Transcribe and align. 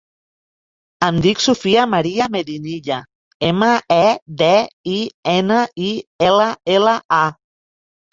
Em 1.07 1.17
dic 1.23 1.41
Sofia 1.41 1.81
maria 1.91 2.27
Medinilla: 2.35 2.97
ema, 3.49 3.67
e, 3.97 4.07
de, 4.39 4.49
i, 4.95 4.95
ena, 5.35 5.59
i, 5.89 5.91
ela, 6.29 6.49
ela, 6.79 6.95
a. 7.19 7.21